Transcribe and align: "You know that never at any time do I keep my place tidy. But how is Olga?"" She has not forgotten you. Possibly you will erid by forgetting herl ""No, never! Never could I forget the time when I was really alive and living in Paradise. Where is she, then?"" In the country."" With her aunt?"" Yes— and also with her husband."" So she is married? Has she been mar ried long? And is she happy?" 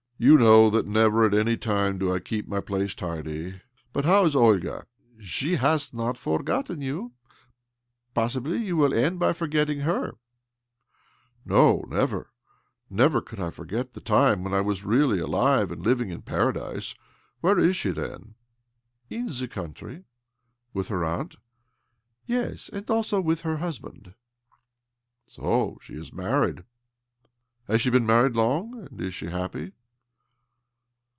"You 0.31 0.37
know 0.37 0.69
that 0.69 0.85
never 0.85 1.25
at 1.25 1.33
any 1.33 1.57
time 1.57 1.97
do 1.97 2.13
I 2.13 2.19
keep 2.19 2.47
my 2.47 2.61
place 2.61 2.93
tidy. 2.93 3.59
But 3.91 4.05
how 4.05 4.23
is 4.25 4.35
Olga?"" 4.35 4.85
She 5.39 5.55
has 5.55 5.95
not 5.95 6.15
forgotten 6.15 6.79
you. 6.79 7.13
Possibly 8.13 8.57
you 8.59 8.77
will 8.77 8.91
erid 8.93 9.17
by 9.17 9.33
forgetting 9.33 9.79
herl 9.79 10.19
""No, 11.43 11.85
never! 11.87 12.29
Never 12.87 13.19
could 13.19 13.39
I 13.39 13.49
forget 13.49 13.93
the 13.93 13.99
time 13.99 14.43
when 14.43 14.53
I 14.53 14.61
was 14.61 14.85
really 14.85 15.17
alive 15.17 15.71
and 15.71 15.81
living 15.83 16.11
in 16.11 16.21
Paradise. 16.21 16.93
Where 17.41 17.57
is 17.57 17.75
she, 17.75 17.89
then?"" 17.89 18.35
In 19.09 19.25
the 19.25 19.47
country."" 19.49 20.03
With 20.75 20.89
her 20.89 21.03
aunt?"" 21.03 21.37
Yes— 22.27 22.69
and 22.71 22.87
also 22.91 23.19
with 23.19 23.41
her 23.41 23.57
husband."" 23.57 24.13
So 25.25 25.79
she 25.81 25.93
is 25.95 26.13
married? 26.13 26.63
Has 27.67 27.81
she 27.81 27.89
been 27.89 28.05
mar 28.05 28.25
ried 28.25 28.35
long? 28.35 28.85
And 28.85 29.01
is 29.01 29.15
she 29.15 29.25
happy?" 29.25 29.71